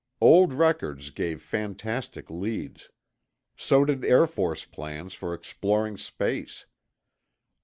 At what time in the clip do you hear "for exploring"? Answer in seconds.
5.13-5.97